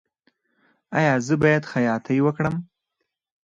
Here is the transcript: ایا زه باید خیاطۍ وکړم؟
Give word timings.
ایا 0.97 1.13
زه 1.27 1.35
باید 1.41 1.63
خیاطۍ 1.71 2.17
وکړم؟ 2.23 2.55